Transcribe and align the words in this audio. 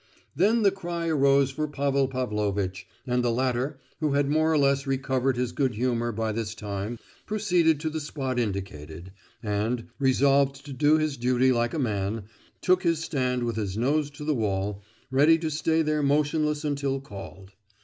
Then 0.35 0.63
the 0.63 0.71
cry 0.71 1.09
arose 1.09 1.51
for 1.51 1.67
Pavel 1.67 2.07
Pavlovitch, 2.07 2.87
and 3.05 3.23
the 3.23 3.29
latter, 3.29 3.77
who 3.99 4.13
had 4.13 4.31
more 4.31 4.51
or 4.51 4.57
less 4.57 4.87
recovered 4.87 5.37
his 5.37 5.51
good 5.51 5.75
humour 5.75 6.11
by 6.11 6.31
this 6.31 6.55
time, 6.55 6.97
proceeded 7.27 7.79
to 7.81 7.89
the 7.91 7.99
spot 7.99 8.39
indicated; 8.39 9.11
and, 9.43 9.89
resolved 9.99 10.65
to 10.65 10.73
do 10.73 10.97
his 10.97 11.17
duty 11.17 11.51
like 11.51 11.75
a 11.75 11.77
man, 11.77 12.23
took 12.61 12.81
his 12.81 13.03
stand 13.03 13.43
with 13.43 13.57
his 13.57 13.77
nose 13.77 14.09
to 14.09 14.25
the 14.25 14.33
wall, 14.33 14.81
ready 15.11 15.37
to 15.37 15.51
stay 15.51 15.83
there 15.83 16.01
motionless 16.01 16.65
until 16.65 16.99
called. 16.99 17.51